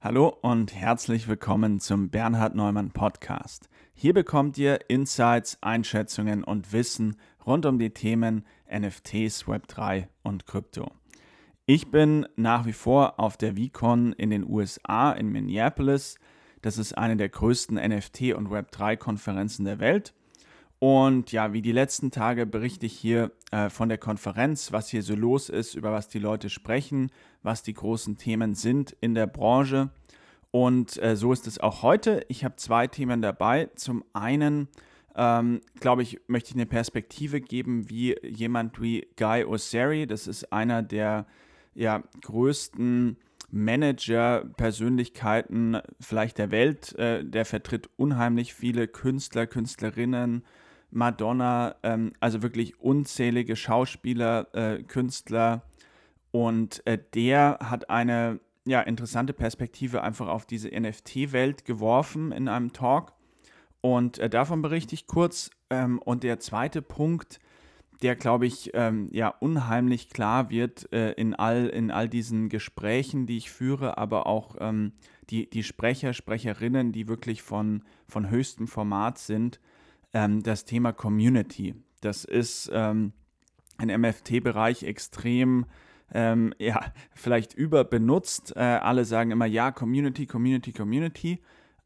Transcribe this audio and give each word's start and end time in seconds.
Hallo 0.00 0.28
und 0.28 0.72
herzlich 0.76 1.26
willkommen 1.26 1.80
zum 1.80 2.08
Bernhard 2.08 2.54
Neumann 2.54 2.92
Podcast. 2.92 3.68
Hier 3.94 4.14
bekommt 4.14 4.56
ihr 4.56 4.88
Insights, 4.88 5.58
Einschätzungen 5.60 6.44
und 6.44 6.72
Wissen 6.72 7.16
rund 7.44 7.66
um 7.66 7.80
die 7.80 7.90
Themen 7.90 8.44
NFTs, 8.72 9.46
Web3 9.46 10.06
und 10.22 10.46
Krypto. 10.46 10.92
Ich 11.66 11.90
bin 11.90 12.28
nach 12.36 12.64
wie 12.64 12.74
vor 12.74 13.18
auf 13.18 13.36
der 13.36 13.56
VCon 13.56 14.12
in 14.12 14.30
den 14.30 14.48
USA 14.48 15.10
in 15.10 15.30
Minneapolis. 15.30 16.14
Das 16.62 16.78
ist 16.78 16.96
eine 16.96 17.16
der 17.16 17.30
größten 17.30 17.76
NFT- 17.76 18.34
und 18.34 18.50
Web3-Konferenzen 18.50 19.64
der 19.64 19.80
Welt. 19.80 20.14
Und 20.80 21.32
ja, 21.32 21.52
wie 21.52 21.62
die 21.62 21.72
letzten 21.72 22.12
Tage 22.12 22.46
berichte 22.46 22.86
ich 22.86 22.96
hier 22.96 23.32
äh, 23.50 23.68
von 23.68 23.88
der 23.88 23.98
Konferenz, 23.98 24.70
was 24.70 24.88
hier 24.88 25.02
so 25.02 25.16
los 25.16 25.48
ist, 25.48 25.74
über 25.74 25.90
was 25.92 26.06
die 26.08 26.20
Leute 26.20 26.50
sprechen, 26.50 27.10
was 27.42 27.64
die 27.64 27.74
großen 27.74 28.16
Themen 28.16 28.54
sind 28.54 28.96
in 29.00 29.14
der 29.14 29.26
Branche. 29.26 29.90
Und 30.50 31.02
äh, 31.02 31.16
so 31.16 31.32
ist 31.32 31.48
es 31.48 31.58
auch 31.58 31.82
heute. 31.82 32.24
Ich 32.28 32.44
habe 32.44 32.54
zwei 32.56 32.86
Themen 32.86 33.20
dabei. 33.20 33.68
Zum 33.74 34.04
einen, 34.12 34.68
ähm, 35.16 35.62
glaube 35.80 36.02
ich, 36.02 36.20
möchte 36.28 36.50
ich 36.50 36.56
eine 36.56 36.66
Perspektive 36.66 37.40
geben, 37.40 37.90
wie 37.90 38.14
jemand 38.22 38.80
wie 38.80 39.08
Guy 39.16 39.42
Osseri, 39.44 40.06
das 40.06 40.28
ist 40.28 40.52
einer 40.52 40.82
der 40.82 41.26
ja, 41.74 42.04
größten 42.22 43.16
Manager-Persönlichkeiten 43.50 45.78
vielleicht 46.00 46.38
der 46.38 46.52
Welt. 46.52 46.96
Äh, 46.96 47.24
der 47.24 47.44
vertritt 47.44 47.90
unheimlich 47.96 48.54
viele 48.54 48.86
Künstler, 48.86 49.48
Künstlerinnen, 49.48 50.44
Madonna, 50.90 51.76
ähm, 51.82 52.12
also 52.20 52.42
wirklich 52.42 52.80
unzählige 52.80 53.56
Schauspieler, 53.56 54.48
äh, 54.54 54.82
Künstler. 54.82 55.62
Und 56.30 56.86
äh, 56.86 56.98
der 57.14 57.58
hat 57.62 57.90
eine 57.90 58.40
ja, 58.64 58.80
interessante 58.82 59.32
Perspektive 59.32 60.02
einfach 60.02 60.28
auf 60.28 60.46
diese 60.46 60.68
NFT-Welt 60.68 61.64
geworfen 61.64 62.32
in 62.32 62.48
einem 62.48 62.72
Talk. 62.72 63.12
Und 63.80 64.18
äh, 64.18 64.28
davon 64.28 64.62
berichte 64.62 64.94
ich 64.94 65.06
kurz. 65.06 65.50
Ähm, 65.70 65.98
und 65.98 66.22
der 66.22 66.38
zweite 66.38 66.82
Punkt, 66.82 67.40
der, 68.02 68.14
glaube 68.14 68.46
ich, 68.46 68.70
ähm, 68.74 69.08
ja, 69.12 69.28
unheimlich 69.28 70.10
klar 70.10 70.50
wird 70.50 70.92
äh, 70.92 71.12
in, 71.12 71.34
all, 71.34 71.66
in 71.66 71.90
all 71.90 72.08
diesen 72.08 72.48
Gesprächen, 72.48 73.26
die 73.26 73.38
ich 73.38 73.50
führe, 73.50 73.98
aber 73.98 74.26
auch 74.26 74.56
ähm, 74.60 74.92
die, 75.30 75.50
die 75.50 75.62
Sprecher, 75.62 76.12
Sprecherinnen, 76.12 76.92
die 76.92 77.08
wirklich 77.08 77.42
von, 77.42 77.82
von 78.06 78.30
höchstem 78.30 78.68
Format 78.68 79.18
sind, 79.18 79.60
ähm, 80.12 80.42
das 80.42 80.64
Thema 80.64 80.92
Community. 80.92 81.74
Das 82.00 82.24
ist 82.24 82.70
ähm, 82.72 83.12
im 83.80 84.00
MFT-Bereich 84.00 84.82
extrem, 84.82 85.66
ähm, 86.12 86.54
ja, 86.58 86.92
vielleicht 87.14 87.54
überbenutzt. 87.54 88.54
Äh, 88.56 88.60
alle 88.60 89.04
sagen 89.04 89.30
immer, 89.30 89.46
ja, 89.46 89.70
Community, 89.70 90.26
Community, 90.26 90.72
Community. 90.72 91.40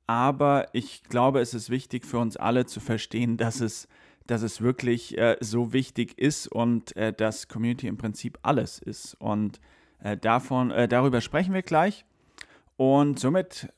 Aber 0.06 0.68
ich 0.72 1.04
glaube, 1.04 1.40
es 1.40 1.54
ist 1.54 1.70
wichtig 1.70 2.04
für 2.04 2.18
uns 2.18 2.36
alle 2.36 2.66
zu 2.66 2.80
verstehen, 2.80 3.36
dass 3.36 3.60
es, 3.60 3.88
dass 4.26 4.42
es 4.42 4.60
wirklich 4.60 5.16
äh, 5.16 5.36
so 5.40 5.72
wichtig 5.72 6.18
ist 6.18 6.48
und 6.48 6.94
äh, 6.96 7.12
dass 7.12 7.48
Community 7.48 7.86
im 7.86 7.96
Prinzip 7.96 8.38
alles 8.42 8.78
ist. 8.78 9.14
Und 9.14 9.60
äh, 10.02 10.16
davon, 10.16 10.70
äh, 10.70 10.88
darüber 10.88 11.20
sprechen 11.20 11.54
wir 11.54 11.62
gleich. 11.62 12.04
Und 12.76 13.20
somit 13.20 13.68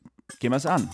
gehen 0.40 0.52
wir 0.52 0.56
es 0.56 0.66
an. 0.66 0.88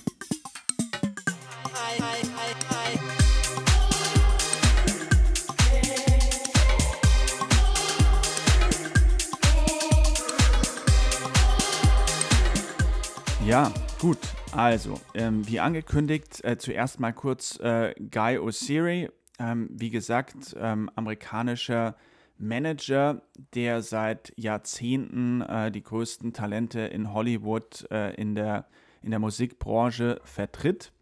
Ja, 13.51 13.73
gut. 14.01 14.19
Also, 14.53 15.01
ähm, 15.13 15.45
wie 15.49 15.59
angekündigt, 15.59 16.45
äh, 16.45 16.57
zuerst 16.57 17.01
mal 17.01 17.11
kurz 17.11 17.59
äh, 17.59 17.97
Guy 17.99 18.39
Osiri. 18.39 19.09
Ähm, 19.41 19.69
wie 19.73 19.91
gesagt, 19.91 20.55
ähm, 20.57 20.89
amerikanischer 20.95 21.97
Manager, 22.39 23.23
der 23.57 23.83
seit 23.83 24.33
Jahrzehnten 24.37 25.41
äh, 25.41 25.73
die 25.73 25.83
größten 25.83 26.33
Talente 26.33 26.79
in 26.79 27.13
Hollywood 27.13 27.91
äh, 27.91 28.15
in, 28.15 28.37
der, 28.37 28.67
in 29.03 29.11
der 29.11 29.19
Musikbranche 29.19 30.21
vertritt. 30.23 30.93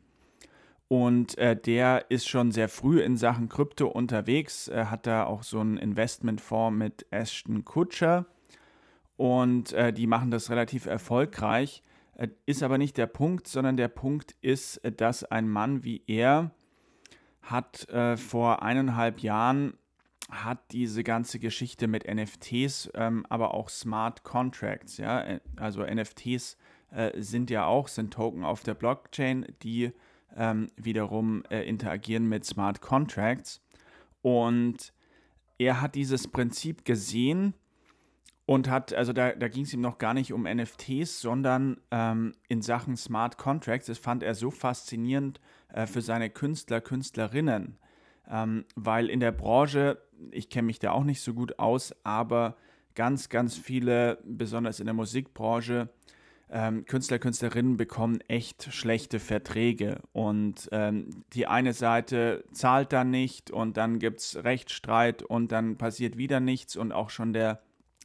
Und 0.88 1.36
äh, 1.36 1.54
der 1.54 2.10
ist 2.10 2.30
schon 2.30 2.50
sehr 2.50 2.70
früh 2.70 3.02
in 3.02 3.18
Sachen 3.18 3.50
Krypto 3.50 3.88
unterwegs, 3.88 4.68
Er 4.68 4.90
hat 4.90 5.06
da 5.06 5.24
auch 5.24 5.42
so 5.42 5.60
einen 5.60 5.76
Investmentfonds 5.76 6.78
mit 6.78 7.04
Ashton 7.10 7.66
Kutcher. 7.66 8.24
Und 9.18 9.74
äh, 9.74 9.92
die 9.92 10.06
machen 10.06 10.30
das 10.30 10.48
relativ 10.48 10.86
erfolgreich. 10.86 11.82
Äh, 12.18 12.28
ist 12.44 12.62
aber 12.62 12.76
nicht 12.76 12.98
der 12.98 13.06
Punkt, 13.06 13.48
sondern 13.48 13.78
der 13.78 13.88
Punkt 13.88 14.36
ist, 14.42 14.76
äh, 14.78 14.92
dass 14.92 15.24
ein 15.24 15.48
Mann 15.48 15.84
wie 15.84 16.02
er 16.06 16.50
hat 17.40 17.88
äh, 17.88 18.18
vor 18.18 18.62
eineinhalb 18.62 19.20
Jahren 19.20 19.72
hat 20.30 20.58
diese 20.72 21.02
ganze 21.04 21.38
Geschichte 21.38 21.88
mit 21.88 22.06
NFTs, 22.06 22.90
ähm, 22.94 23.24
aber 23.30 23.54
auch 23.54 23.70
Smart 23.70 24.22
Contracts, 24.24 24.98
ja, 24.98 25.22
äh, 25.22 25.40
also 25.56 25.82
NFTs 25.82 26.58
äh, 26.90 27.22
sind 27.22 27.48
ja 27.48 27.64
auch, 27.64 27.88
sind 27.88 28.12
Token 28.12 28.44
auf 28.44 28.62
der 28.62 28.74
Blockchain, 28.74 29.46
die 29.62 29.92
ähm, 30.36 30.70
wiederum 30.76 31.42
äh, 31.50 31.62
interagieren 31.62 32.28
mit 32.28 32.44
Smart 32.44 32.82
Contracts. 32.82 33.62
Und 34.20 34.92
er 35.56 35.80
hat 35.80 35.94
dieses 35.94 36.28
Prinzip 36.28 36.84
gesehen 36.84 37.54
und 38.48 38.70
hat, 38.70 38.94
also 38.94 39.12
da, 39.12 39.32
da 39.32 39.48
ging 39.48 39.64
es 39.64 39.74
ihm 39.74 39.82
noch 39.82 39.98
gar 39.98 40.14
nicht 40.14 40.32
um 40.32 40.44
NFTs, 40.44 41.20
sondern 41.20 41.76
ähm, 41.90 42.32
in 42.48 42.62
Sachen 42.62 42.96
Smart 42.96 43.36
Contracts. 43.36 43.88
Das 43.88 43.98
fand 43.98 44.22
er 44.22 44.34
so 44.34 44.50
faszinierend 44.50 45.38
äh, 45.70 45.86
für 45.86 46.00
seine 46.00 46.30
Künstler, 46.30 46.80
Künstlerinnen, 46.80 47.76
ähm, 48.26 48.64
weil 48.74 49.10
in 49.10 49.20
der 49.20 49.32
Branche, 49.32 49.98
ich 50.30 50.48
kenne 50.48 50.64
mich 50.64 50.78
da 50.78 50.92
auch 50.92 51.04
nicht 51.04 51.20
so 51.20 51.34
gut 51.34 51.58
aus, 51.58 51.94
aber 52.04 52.56
ganz, 52.94 53.28
ganz 53.28 53.54
viele, 53.54 54.16
besonders 54.24 54.80
in 54.80 54.86
der 54.86 54.94
Musikbranche, 54.94 55.90
ähm, 56.48 56.86
Künstler, 56.86 57.18
Künstlerinnen 57.18 57.76
bekommen 57.76 58.22
echt 58.28 58.72
schlechte 58.72 59.20
Verträge 59.20 60.00
und 60.12 60.70
ähm, 60.72 61.10
die 61.34 61.46
eine 61.46 61.74
Seite 61.74 62.44
zahlt 62.52 62.94
dann 62.94 63.10
nicht 63.10 63.50
und 63.50 63.76
dann 63.76 63.98
gibt 63.98 64.20
es 64.20 64.42
Rechtsstreit 64.42 65.22
und 65.22 65.52
dann 65.52 65.76
passiert 65.76 66.16
wieder 66.16 66.40
nichts 66.40 66.76
und 66.76 66.92
auch 66.92 67.10
schon 67.10 67.34
der 67.34 67.60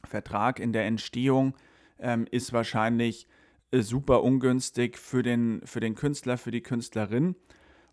Vertrag 0.06 0.58
in 0.60 0.72
der 0.72 0.86
Entstehung 0.86 1.54
ähm, 1.98 2.26
ist 2.30 2.52
wahrscheinlich 2.52 3.26
äh, 3.70 3.80
super 3.80 4.22
ungünstig 4.22 4.98
für 4.98 5.22
den, 5.22 5.60
für 5.64 5.80
den 5.80 5.94
Künstler, 5.94 6.38
für 6.38 6.50
die 6.50 6.62
Künstlerin. 6.62 7.36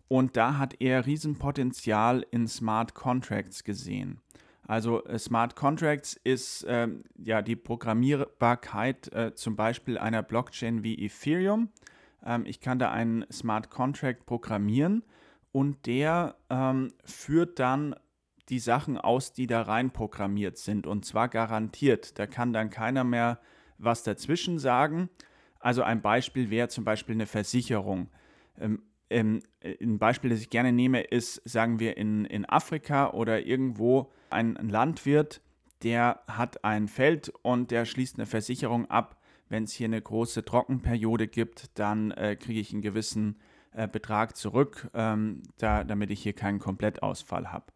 Und 0.08 0.36
da 0.36 0.58
hat 0.58 0.74
er 0.80 1.06
Riesenpotenzial 1.06 2.26
in 2.30 2.46
Smart 2.46 2.94
Contracts 2.94 3.64
gesehen. 3.64 4.20
Also 4.66 5.04
äh, 5.04 5.18
Smart 5.18 5.56
Contracts 5.56 6.20
ist 6.24 6.64
ähm, 6.68 7.04
ja 7.16 7.42
die 7.42 7.56
Programmierbarkeit 7.56 9.12
äh, 9.12 9.34
zum 9.34 9.56
Beispiel 9.56 9.98
einer 9.98 10.22
Blockchain 10.22 10.82
wie 10.84 11.04
Ethereum. 11.04 11.70
Ähm, 12.24 12.44
ich 12.46 12.60
kann 12.60 12.78
da 12.78 12.90
einen 12.90 13.24
Smart 13.32 13.70
Contract 13.70 14.24
programmieren 14.26 15.02
und 15.50 15.86
der 15.86 16.36
ähm, 16.48 16.92
führt 17.04 17.58
dann 17.58 17.94
die 18.48 18.58
Sachen 18.58 18.98
aus, 18.98 19.32
die 19.32 19.46
da 19.46 19.62
rein 19.62 19.90
programmiert 19.90 20.58
sind. 20.58 20.86
Und 20.86 21.04
zwar 21.04 21.28
garantiert. 21.28 22.18
Da 22.18 22.26
kann 22.26 22.52
dann 22.52 22.70
keiner 22.70 23.04
mehr 23.04 23.40
was 23.78 24.02
dazwischen 24.02 24.58
sagen. 24.58 25.08
Also 25.60 25.82
ein 25.82 26.02
Beispiel 26.02 26.50
wäre 26.50 26.68
zum 26.68 26.84
Beispiel 26.84 27.14
eine 27.14 27.26
Versicherung. 27.26 28.08
Ähm, 28.58 28.82
ähm, 29.10 29.42
ein 29.62 29.98
Beispiel, 29.98 30.30
das 30.30 30.40
ich 30.40 30.50
gerne 30.50 30.72
nehme, 30.72 31.02
ist, 31.02 31.40
sagen 31.48 31.78
wir, 31.78 31.96
in, 31.96 32.24
in 32.24 32.48
Afrika 32.48 33.10
oder 33.10 33.46
irgendwo 33.46 34.10
ein, 34.30 34.54
Landwirt, 34.54 35.40
der 35.82 36.20
hat 36.26 36.64
ein 36.64 36.88
Feld 36.88 37.32
und 37.42 37.70
der 37.70 37.84
schließt 37.84 38.16
eine 38.16 38.26
Versicherung 38.26 38.90
ab. 38.90 39.20
Wenn 39.48 39.64
es 39.64 39.72
hier 39.72 39.86
eine 39.86 40.00
große 40.00 40.44
Trockenperiode 40.44 41.28
gibt, 41.28 41.78
dann 41.78 42.10
äh, 42.12 42.36
kriege 42.36 42.60
ich 42.60 42.72
einen 42.72 42.82
gewissen 42.82 43.38
äh, 43.72 43.86
Betrag 43.86 44.36
zurück, 44.36 44.90
ähm, 44.94 45.42
da, 45.58 45.84
damit 45.84 46.10
ich 46.10 46.22
hier 46.22 46.32
keinen 46.32 46.58
Komplettausfall 46.58 47.52
habe. 47.52 47.66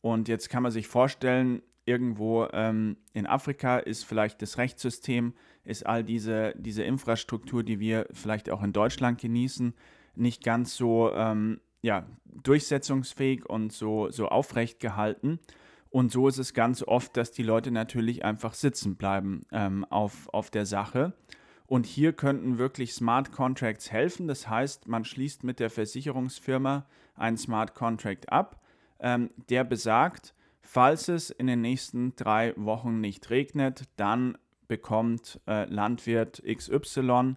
Und 0.00 0.28
jetzt 0.28 0.48
kann 0.48 0.62
man 0.62 0.72
sich 0.72 0.86
vorstellen, 0.86 1.62
irgendwo 1.84 2.46
ähm, 2.52 2.96
in 3.12 3.26
Afrika 3.26 3.78
ist 3.78 4.04
vielleicht 4.04 4.42
das 4.42 4.58
Rechtssystem, 4.58 5.34
ist 5.64 5.86
all 5.86 6.04
diese, 6.04 6.54
diese 6.56 6.82
Infrastruktur, 6.82 7.62
die 7.62 7.80
wir 7.80 8.06
vielleicht 8.12 8.50
auch 8.50 8.62
in 8.62 8.72
Deutschland 8.72 9.20
genießen, 9.20 9.74
nicht 10.14 10.42
ganz 10.42 10.76
so 10.76 11.12
ähm, 11.12 11.60
ja, 11.82 12.06
durchsetzungsfähig 12.24 13.48
und 13.48 13.72
so, 13.72 14.10
so 14.10 14.28
aufrecht 14.28 14.80
gehalten. 14.80 15.40
Und 15.90 16.12
so 16.12 16.28
ist 16.28 16.38
es 16.38 16.54
ganz 16.54 16.82
oft, 16.82 17.16
dass 17.16 17.32
die 17.32 17.42
Leute 17.42 17.72
natürlich 17.72 18.24
einfach 18.24 18.54
sitzen 18.54 18.96
bleiben 18.96 19.42
ähm, 19.50 19.84
auf, 19.86 20.28
auf 20.32 20.50
der 20.50 20.66
Sache. 20.66 21.14
Und 21.66 21.86
hier 21.86 22.12
könnten 22.12 22.58
wirklich 22.58 22.94
Smart 22.94 23.32
Contracts 23.32 23.90
helfen. 23.90 24.28
Das 24.28 24.48
heißt, 24.48 24.86
man 24.88 25.04
schließt 25.04 25.42
mit 25.42 25.58
der 25.58 25.70
Versicherungsfirma 25.70 26.86
einen 27.16 27.36
Smart 27.36 27.74
Contract 27.74 28.30
ab 28.30 28.59
ähm, 29.00 29.30
der 29.48 29.64
besagt, 29.64 30.34
falls 30.62 31.08
es 31.08 31.30
in 31.30 31.46
den 31.46 31.60
nächsten 31.60 32.14
drei 32.16 32.54
Wochen 32.56 33.00
nicht 33.00 33.30
regnet, 33.30 33.84
dann 33.96 34.38
bekommt 34.68 35.40
äh, 35.46 35.64
Landwirt 35.64 36.42
XY 36.46 37.36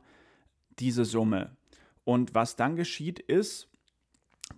diese 0.79 1.05
Summe. 1.05 1.55
Und 2.03 2.35
was 2.35 2.55
dann 2.55 2.75
geschieht 2.75 3.19
ist, 3.19 3.69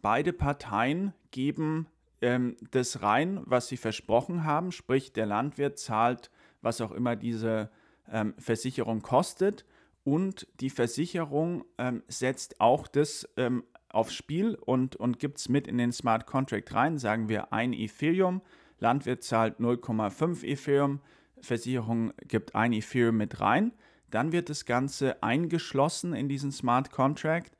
beide 0.02 0.34
Parteien 0.34 1.14
geben 1.32 1.88
ähm, 2.22 2.58
das 2.72 3.02
rein, 3.02 3.42
was 3.46 3.68
sie 3.68 3.78
versprochen 3.78 4.44
haben, 4.44 4.72
sprich 4.72 5.14
der 5.14 5.26
Landwirt 5.26 5.80
zahlt, 5.80 6.32
was 6.62 6.82
auch 6.82 6.92
immer 6.92 7.16
diese 7.16 7.70
ähm, 8.12 8.34
Versicherung 8.38 9.02
kostet 9.02 9.66
und 10.04 10.48
die 10.60 10.70
Versicherung 10.70 11.66
ähm, 11.78 12.04
setzt 12.08 12.62
auch 12.62 12.88
das 12.88 13.28
ähm, 13.38 13.64
aufs 13.96 14.14
Spiel 14.14 14.56
und, 14.56 14.96
und 14.96 15.20
gibt 15.20 15.38
es 15.38 15.50
mit 15.50 15.68
in 15.68 15.78
den 15.78 15.92
Smart 15.92 16.26
Contract 16.26 16.74
rein, 16.74 16.98
sagen 16.98 17.30
wir 17.30 17.54
ein 17.54 17.74
Ethereum, 17.74 18.42
Landwirt 18.80 19.24
zahlt 19.24 19.60
0,5 19.60 20.44
Ethereum, 20.44 21.00
Versicherung 21.40 22.14
gibt 22.28 22.56
ein 22.56 22.74
Ethereum 22.74 23.18
mit 23.18 23.40
rein, 23.40 23.74
dann 24.12 24.32
wird 24.32 24.50
das 24.50 24.66
Ganze 24.66 25.24
eingeschlossen 25.24 26.14
in 26.14 26.30
diesen 26.30 26.52
Smart 26.52 26.92
Contract 26.92 27.58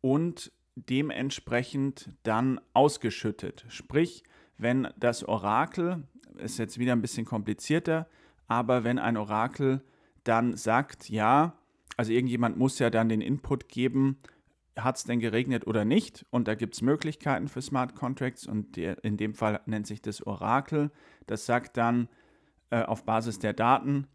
und 0.00 0.52
dementsprechend 0.76 2.10
dann 2.22 2.60
ausgeschüttet. 2.72 3.64
Sprich, 3.68 4.22
wenn 4.58 4.88
das 4.96 5.24
Orakel, 5.24 6.04
ist 6.36 6.58
jetzt 6.58 6.78
wieder 6.78 6.92
ein 6.92 7.02
bisschen 7.02 7.24
komplizierter, 7.24 8.06
aber 8.46 8.84
wenn 8.84 8.98
ein 8.98 9.16
Orakel 9.16 9.82
dann 10.24 10.56
sagt, 10.56 11.08
ja, 11.08 11.54
also 11.96 12.12
irgendjemand 12.12 12.58
muss 12.58 12.78
ja 12.78 12.90
dann 12.90 13.08
den 13.08 13.20
Input 13.20 13.68
geben, 13.68 14.18
hat 14.78 14.96
es 14.96 15.04
denn 15.04 15.20
geregnet 15.20 15.66
oder 15.66 15.84
nicht? 15.84 16.24
Und 16.30 16.48
da 16.48 16.54
gibt 16.54 16.74
es 16.74 16.82
Möglichkeiten 16.82 17.48
für 17.48 17.62
Smart 17.62 17.94
Contracts 17.94 18.46
und 18.46 18.76
der, 18.76 19.02
in 19.04 19.16
dem 19.16 19.34
Fall 19.34 19.60
nennt 19.66 19.86
sich 19.86 20.02
das 20.02 20.26
Orakel. 20.26 20.90
Das 21.26 21.46
sagt 21.46 21.76
dann 21.76 22.08
äh, 22.70 22.82
auf 22.82 23.04
Basis 23.04 23.38
der 23.38 23.52
Daten, 23.52 24.06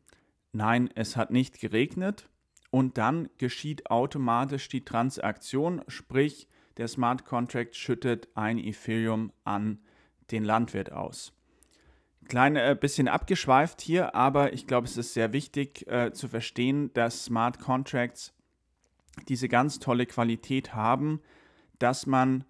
nein, 0.52 0.90
es 0.96 1.18
hat 1.18 1.32
nicht 1.32 1.60
geregnet. 1.60 2.30
Und 2.72 2.98
dann 2.98 3.30
geschieht 3.38 3.92
automatisch 3.92 4.68
die 4.68 4.84
Transaktion, 4.84 5.84
sprich 5.88 6.48
der 6.78 6.88
Smart 6.88 7.24
Contract 7.24 7.76
schüttet 7.76 8.30
ein 8.34 8.58
Ethereum 8.58 9.32
an 9.44 9.80
den 10.32 10.44
Landwirt 10.44 10.92
aus. 10.92 11.34
Klein 12.28 12.56
äh, 12.56 12.76
bisschen 12.80 13.08
abgeschweift 13.08 13.82
hier, 13.82 14.16
aber 14.16 14.54
ich 14.54 14.66
glaube, 14.66 14.88
es 14.88 14.98
ist 14.98 15.14
sehr 15.14 15.34
wichtig 15.34 15.86
äh, 15.88 16.14
zu 16.14 16.28
verstehen, 16.28 16.92
dass 16.94 17.26
Smart 17.26 17.60
Contracts 17.60 18.34
diese 19.28 19.48
ganz 19.48 19.80
tolle 19.80 20.06
Qualität 20.06 20.74
haben, 20.74 21.22
dass 21.80 22.06
man 22.06 22.46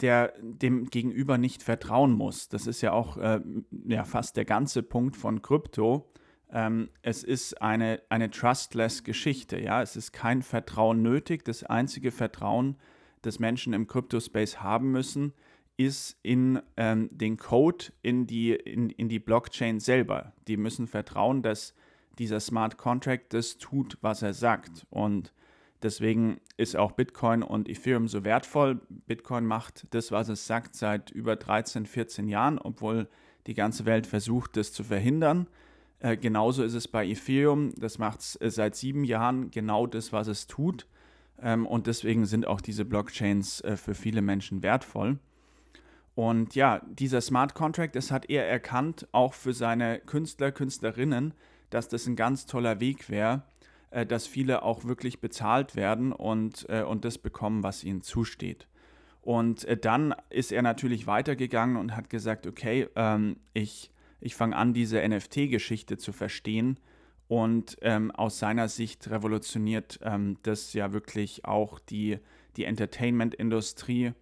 der, 0.00 0.34
dem 0.40 0.86
Gegenüber 0.86 1.38
nicht 1.38 1.62
vertrauen 1.62 2.12
muss. 2.12 2.48
Das 2.48 2.66
ist 2.66 2.80
ja 2.80 2.92
auch 2.92 3.16
äh, 3.16 3.40
ja, 3.86 4.04
fast 4.04 4.36
der 4.36 4.44
ganze 4.44 4.82
Punkt 4.82 5.16
von 5.16 5.42
Krypto. 5.42 6.10
Ähm, 6.50 6.88
es 7.02 7.22
ist 7.22 7.60
eine, 7.62 8.02
eine 8.08 8.30
trustless 8.30 9.04
Geschichte. 9.04 9.60
Ja? 9.60 9.82
Es 9.82 9.96
ist 9.96 10.12
kein 10.12 10.42
Vertrauen 10.42 11.02
nötig. 11.02 11.44
Das 11.44 11.64
einzige 11.64 12.10
Vertrauen, 12.10 12.76
das 13.22 13.38
Menschen 13.38 13.72
im 13.72 13.86
Kryptospace 13.86 14.62
haben 14.62 14.90
müssen, 14.90 15.32
ist 15.76 16.16
in 16.22 16.60
ähm, 16.76 17.08
den 17.10 17.36
Code, 17.36 17.86
in 18.02 18.26
die, 18.26 18.52
in, 18.52 18.90
in 18.90 19.08
die 19.08 19.18
Blockchain 19.18 19.80
selber. 19.80 20.32
Die 20.46 20.56
müssen 20.56 20.86
vertrauen, 20.86 21.42
dass 21.42 21.74
dieser 22.18 22.38
Smart 22.38 22.78
Contract 22.78 23.32
das 23.32 23.58
tut, 23.58 23.98
was 24.00 24.22
er 24.22 24.34
sagt. 24.34 24.86
Und 24.90 25.32
deswegen 25.84 26.40
ist 26.56 26.76
auch 26.76 26.92
Bitcoin 26.92 27.42
und 27.42 27.68
Ethereum 27.68 28.08
so 28.08 28.24
wertvoll. 28.24 28.80
Bitcoin 29.06 29.44
macht 29.46 29.86
das, 29.90 30.10
was 30.10 30.28
es 30.28 30.46
sagt, 30.46 30.74
seit 30.74 31.10
über 31.10 31.36
13, 31.36 31.86
14 31.86 32.28
Jahren, 32.28 32.58
obwohl 32.58 33.08
die 33.46 33.54
ganze 33.54 33.84
Welt 33.84 34.06
versucht, 34.06 34.56
das 34.56 34.72
zu 34.72 34.82
verhindern. 34.82 35.46
Äh, 36.00 36.16
genauso 36.16 36.64
ist 36.64 36.74
es 36.74 36.88
bei 36.88 37.06
Ethereum. 37.06 37.72
Das 37.76 37.98
macht 37.98 38.20
es 38.20 38.36
äh, 38.40 38.50
seit 38.50 38.74
sieben 38.74 39.04
Jahren 39.04 39.50
genau 39.50 39.86
das, 39.86 40.12
was 40.12 40.26
es 40.26 40.46
tut. 40.46 40.86
Ähm, 41.40 41.66
und 41.66 41.86
deswegen 41.86 42.26
sind 42.26 42.46
auch 42.46 42.60
diese 42.60 42.84
Blockchains 42.84 43.60
äh, 43.60 43.76
für 43.76 43.94
viele 43.94 44.22
Menschen 44.22 44.62
wertvoll. 44.62 45.18
Und 46.14 46.54
ja, 46.54 46.80
dieser 46.86 47.20
Smart 47.20 47.54
Contract, 47.54 47.96
das 47.96 48.10
hat 48.10 48.30
er 48.30 48.46
erkannt, 48.48 49.08
auch 49.12 49.34
für 49.34 49.52
seine 49.52 49.98
Künstler, 49.98 50.52
Künstlerinnen, 50.52 51.34
dass 51.70 51.88
das 51.88 52.06
ein 52.06 52.16
ganz 52.16 52.46
toller 52.46 52.78
Weg 52.80 53.10
wäre, 53.10 53.42
äh, 53.94 54.04
dass 54.04 54.26
viele 54.26 54.62
auch 54.62 54.84
wirklich 54.84 55.20
bezahlt 55.20 55.76
werden 55.76 56.12
und, 56.12 56.66
äh, 56.68 56.82
und 56.82 57.04
das 57.04 57.16
bekommen, 57.18 57.62
was 57.62 57.84
ihnen 57.84 58.02
zusteht. 58.02 58.66
Und 59.22 59.64
äh, 59.64 59.76
dann 59.76 60.14
ist 60.30 60.52
er 60.52 60.62
natürlich 60.62 61.06
weitergegangen 61.06 61.76
und 61.76 61.96
hat 61.96 62.10
gesagt, 62.10 62.46
okay, 62.46 62.88
ähm, 62.96 63.36
ich, 63.52 63.90
ich 64.20 64.34
fange 64.34 64.56
an, 64.56 64.74
diese 64.74 65.06
NFT-Geschichte 65.06 65.96
zu 65.96 66.12
verstehen. 66.12 66.80
Und 67.26 67.76
ähm, 67.80 68.10
aus 68.10 68.38
seiner 68.38 68.68
Sicht 68.68 69.08
revolutioniert 69.10 69.98
ähm, 70.02 70.36
das 70.42 70.72
ja 70.74 70.92
wirklich 70.92 71.44
auch 71.44 71.78
die, 71.78 72.18
die 72.56 72.64
Entertainment-Industrie. 72.64 74.12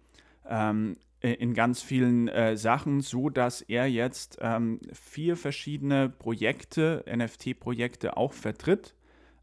Ähm, 0.47 0.97
in 1.19 1.53
ganz 1.53 1.81
vielen 1.81 2.27
äh, 2.27 2.57
Sachen, 2.57 2.99
so 2.99 3.29
dass 3.29 3.61
er 3.61 3.87
jetzt 3.87 4.37
ähm, 4.41 4.81
vier 4.91 5.37
verschiedene 5.37 6.09
Projekte, 6.09 7.05
NFT-Projekte 7.07 8.17
auch 8.17 8.33
vertritt. 8.33 8.93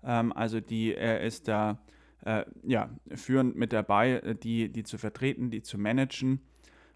Ähm, 0.05 0.32
also 0.32 0.61
die, 0.61 0.94
er 0.94 1.20
ist 1.20 1.49
da 1.49 1.79
äh, 2.25 2.44
ja, 2.62 2.91
führend 3.14 3.56
mit 3.56 3.73
dabei, 3.73 4.12
äh, 4.12 4.35
die, 4.35 4.70
die 4.70 4.85
zu 4.85 4.99
vertreten, 4.99 5.50
die 5.50 5.62
zu 5.62 5.79
managen. 5.79 6.41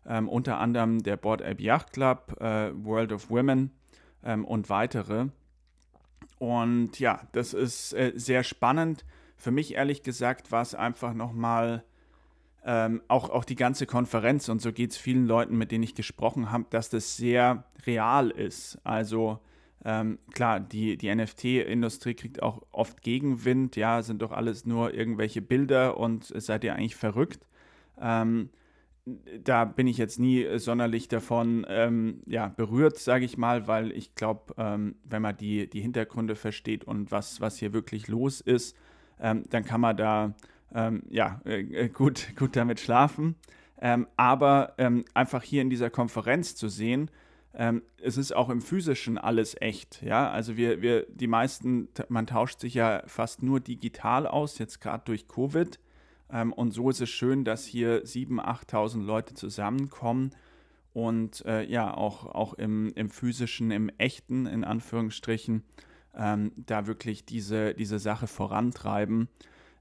Ähm, 0.07 0.29
unter 0.29 0.59
anderem 0.59 1.03
der 1.03 1.17
Board 1.17 1.41
App 1.41 1.61
Yacht 1.61 1.93
Club, 1.93 2.37
äh, 2.41 2.73
World 2.75 3.13
of 3.13 3.31
Women 3.31 3.71
ähm, 4.23 4.45
und 4.45 4.69
weitere. 4.69 5.29
Und 6.39 6.99
ja, 6.99 7.27
das 7.33 7.55
ist 7.55 7.95
äh, 7.95 8.13
sehr 8.15 8.45
spannend. 8.45 9.07
Für 9.37 9.51
mich 9.51 9.75
ehrlich 9.75 10.03
gesagt 10.03 10.53
war 10.53 10.63
es 10.63 10.75
einfach 10.75 11.15
nochmal 11.15 11.85
ähm, 12.67 13.03
auch, 13.09 13.31
auch 13.31 13.45
die 13.45 13.57
ganze 13.57 13.87
Konferenz 13.87 14.49
und 14.49 14.61
so 14.61 14.73
geht 14.73 14.93
es 14.93 14.97
vielen 14.97 15.27
Leuten, 15.27 15.57
mit 15.57 15.71
denen 15.71 15.85
ich 15.85 15.95
gesprochen 15.95 16.51
habe, 16.51 16.65
dass 16.71 16.89
das 16.91 17.17
sehr 17.17 17.65
real 17.87 18.31
ist. 18.31 18.79
Also 18.85 19.39
ähm, 19.85 20.19
klar, 20.33 20.61
die, 20.61 20.97
die 20.97 21.15
NFT-Industrie 21.15 22.15
kriegt 22.15 22.43
auch 22.43 22.63
oft 22.71 23.03
Gegenwind, 23.03 23.77
ja, 23.77 24.03
sind 24.03 24.23
doch 24.23 24.33
alles 24.33 24.65
nur 24.65 24.95
irgendwelche 24.95 25.43
Bilder 25.43 25.99
und 25.99 26.25
seid 26.25 26.65
ihr 26.65 26.75
eigentlich 26.75 26.97
verrückt. 26.97 27.47
Ähm, 28.01 28.49
da 29.43 29.67
bin 29.67 29.87
ich 29.87 29.99
jetzt 29.99 30.19
nie 30.19 30.47
sonderlich 30.59 31.09
davon 31.09 31.67
ähm, 31.69 32.23
ja, 32.27 32.49
berührt, 32.49 32.99
sage 32.99 33.27
ich 33.27 33.37
mal, 33.37 33.67
weil 33.67 33.93
ich 33.93 34.15
glaube, 34.15 34.55
ähm, 34.57 34.97
wenn 35.05 35.21
man 35.21 35.37
die, 35.37 35.69
die 35.69 35.83
Hintergründe 35.83 36.37
versteht 36.37 36.85
und 36.85 37.11
was, 37.13 37.43
was 37.43 37.59
hier 37.59 37.75
wirklich 37.75 38.09
los 38.09 38.41
ist, 38.41 38.75
ähm, 39.21 39.45
dann 39.51 39.65
kann 39.67 39.83
man 39.83 39.97
da 39.99 40.35
ähm, 40.75 41.03
ja, 41.11 41.43
äh, 41.45 41.61
äh, 41.61 41.89
gut, 41.91 42.35
gut 42.37 42.57
damit 42.57 42.81
schlafen. 42.81 43.37
Aber 44.17 44.75
einfach 45.13 45.43
hier 45.43 45.61
in 45.61 45.69
dieser 45.69 45.91
Konferenz 45.91 46.55
zu 46.55 46.69
sehen, 46.69 47.11
ähm, 47.57 47.83
es 48.03 48.17
ist 48.17 48.35
auch 48.35 48.51
im 48.51 48.61
Physischen 48.61 49.17
alles 49.17 49.57
echt. 49.61 50.03
Ja, 50.03 50.31
also 50.31 50.57
wir, 50.57 50.83
wir, 50.83 51.07
die 51.09 51.29
meisten, 51.29 51.89
man 52.09 52.27
tauscht 52.27 52.61
sich 52.61 52.75
ja 52.75 53.03
fast 53.07 53.43
nur 53.43 53.61
digital 53.61 54.27
aus, 54.27 54.59
jetzt 54.59 54.81
gerade 54.81 55.05
durch 55.05 55.29
Covid. 55.29 55.79
Ähm, 56.31 56.53
und 56.53 56.73
so 56.73 56.91
ist 56.91 57.01
es 57.01 57.11
schön, 57.11 57.45
dass 57.45 57.65
hier 57.65 58.05
7.000, 58.05 58.41
8.000 58.41 59.05
Leute 59.05 59.35
zusammenkommen 59.35 60.31
und 60.93 61.45
äh, 61.45 61.65
ja, 61.65 61.95
auch, 61.95 62.27
auch 62.27 62.55
im, 62.55 62.93
im 62.95 63.11
physischen, 63.11 63.71
im 63.71 63.89
echten, 63.99 64.47
in 64.47 64.65
Anführungsstrichen, 64.65 65.63
ähm, 66.17 66.53
da 66.57 66.87
wirklich 66.87 67.25
diese, 67.25 67.75
diese 67.75 67.99
Sache 67.99 68.27
vorantreiben. 68.27 69.29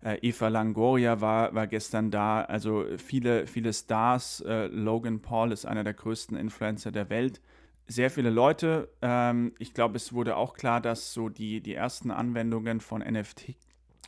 Äh, 0.03 0.17
Eva 0.21 0.47
Langoria 0.47 1.21
war, 1.21 1.55
war 1.55 1.67
gestern 1.67 2.11
da. 2.11 2.41
Also 2.41 2.85
viele, 2.97 3.47
viele 3.47 3.73
Stars. 3.73 4.41
Äh, 4.41 4.67
Logan 4.67 5.21
Paul 5.21 5.51
ist 5.51 5.65
einer 5.65 5.83
der 5.83 5.93
größten 5.93 6.35
Influencer 6.35 6.91
der 6.91 7.09
Welt. 7.09 7.41
Sehr 7.87 8.09
viele 8.09 8.29
Leute. 8.29 8.89
Ähm, 9.01 9.53
ich 9.59 9.73
glaube, 9.73 9.97
es 9.97 10.13
wurde 10.13 10.37
auch 10.37 10.53
klar, 10.53 10.79
dass 10.79 11.13
so 11.13 11.29
die, 11.29 11.61
die 11.61 11.73
ersten 11.73 12.11
Anwendungen 12.11 12.79
von, 12.79 13.01
NFT, 13.01 13.55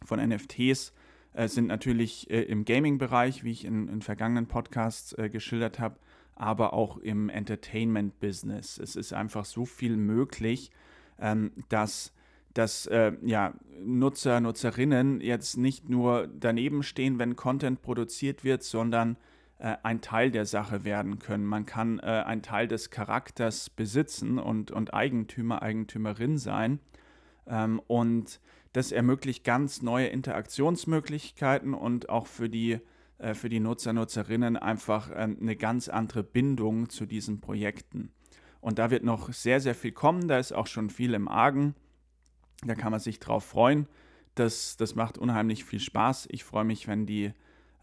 von 0.06 0.20
NFTs 0.20 0.94
äh, 1.34 1.48
sind 1.48 1.68
natürlich 1.68 2.30
äh, 2.30 2.44
im 2.44 2.64
Gaming-Bereich, 2.64 3.44
wie 3.44 3.52
ich 3.52 3.66
in, 3.66 3.90
in 3.90 4.02
vergangenen 4.02 4.48
Podcasts 4.48 5.14
äh, 5.14 5.30
geschildert 5.30 5.80
habe, 5.80 5.98
aber 6.36 6.74
auch 6.74 6.98
im 6.98 7.30
Entertainment-Business. 7.30 8.78
Es 8.78 8.96
ist 8.96 9.14
einfach 9.14 9.46
so 9.46 9.66
viel 9.66 9.98
möglich, 9.98 10.72
ähm, 11.20 11.52
dass 11.70 12.14
dass 12.56 12.88
äh, 12.88 13.12
ja, 13.22 13.54
Nutzer, 13.84 14.40
Nutzerinnen 14.40 15.20
jetzt 15.20 15.58
nicht 15.58 15.90
nur 15.90 16.28
daneben 16.28 16.84
stehen, 16.84 17.20
wenn 17.20 17.36
Content 17.36 17.82
produziert 17.82 18.46
wird, 18.46 18.64
sondern 18.64 19.18
äh, 19.58 19.78
ein 19.84 20.02
Teil 20.02 20.32
der 20.32 20.46
Sache 20.46 20.84
werden 20.84 21.20
können. 21.20 21.46
Man 21.46 21.66
kann 21.66 22.00
äh, 22.00 22.24
ein 22.26 22.42
Teil 22.42 22.68
des 22.68 22.90
Charakters 22.90 23.70
besitzen 23.70 24.38
und, 24.38 24.72
und 24.72 24.94
Eigentümer, 24.94 25.62
Eigentümerin 25.62 26.38
sein. 26.38 26.80
Ähm, 27.48 27.82
und 27.88 28.42
das 28.74 28.92
ermöglicht 28.92 29.46
ganz 29.46 29.82
neue 29.82 30.08
Interaktionsmöglichkeiten 30.08 31.74
und 31.74 32.10
auch 32.10 32.28
für 32.28 32.50
die, 32.50 32.80
äh, 33.18 33.34
für 33.34 33.48
die 33.48 33.62
Nutzer, 33.62 33.94
Nutzerinnen 33.94 34.58
einfach 34.58 35.10
ähm, 35.16 35.38
eine 35.40 35.56
ganz 35.56 35.88
andere 35.88 36.24
Bindung 36.24 36.90
zu 36.90 37.06
diesen 37.06 37.40
Projekten. 37.40 38.12
Und 38.60 38.78
da 38.78 38.92
wird 38.92 39.04
noch 39.04 39.32
sehr, 39.32 39.62
sehr 39.62 39.76
viel 39.76 39.94
kommen. 39.94 40.28
Da 40.28 40.38
ist 40.38 40.52
auch 40.52 40.68
schon 40.68 40.90
viel 40.90 41.14
im 41.14 41.30
Argen. 41.30 41.76
Da 42.66 42.76
kann 42.76 42.92
man 42.92 43.00
sich 43.00 43.20
drauf 43.20 43.46
freuen. 43.46 43.88
das, 44.34 44.76
das 44.76 44.96
macht 44.96 45.18
unheimlich 45.18 45.64
viel 45.64 45.80
Spaß. 45.80 46.28
Ich 46.30 46.44
freue 46.44 46.66
mich, 46.66 46.88
wenn 46.88 47.06
die, 47.06 47.32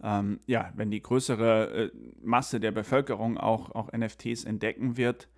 ähm, 0.02 0.40
ja, 0.46 0.72
wenn 0.74 0.90
die 0.90 1.02
größere 1.02 1.84
äh, 1.84 1.90
Masse 2.22 2.60
der 2.60 2.72
Bevölkerung 2.72 3.38
auch, 3.38 3.70
auch 3.70 3.92
NFTs 3.92 4.44
entdecken 4.44 4.96
wird. 4.96 5.28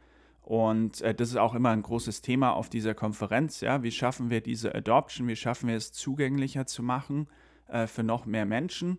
Und 0.43 1.01
äh, 1.03 1.15
das 1.15 1.31
ist 1.31 1.37
auch 1.37 1.55
immer 1.55 1.71
ein 1.71 1.83
großes 1.83 2.23
Thema 2.23 2.53
auf 2.53 2.69
dieser 2.69 2.95
Konferenz. 2.95 3.61
Ja? 3.61 3.83
Wie 3.83 3.91
schaffen 3.91 4.31
wir 4.31 4.41
diese 4.41 4.75
Adoption? 4.75 5.29
Wie 5.29 5.37
schaffen 5.37 5.69
wir 5.69 5.77
es 5.77 5.93
zugänglicher 5.93 6.67
zu 6.67 6.83
machen 6.83 7.29
äh, 7.69 7.87
für 7.87 8.03
noch 8.03 8.27
mehr 8.27 8.47
Menschen? 8.47 8.99